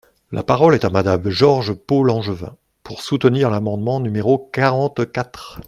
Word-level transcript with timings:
La 0.31 0.41
parole 0.41 0.73
est 0.73 0.83
à 0.83 0.89
Madame 0.89 1.29
George 1.29 1.73
Pau-Langevin, 1.73 2.55
pour 2.81 3.03
soutenir 3.03 3.51
l’amendement 3.51 3.99
numéro 3.99 4.39
quarante-quatre. 4.39 5.59